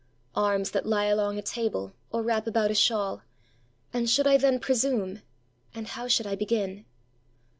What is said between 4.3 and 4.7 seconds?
then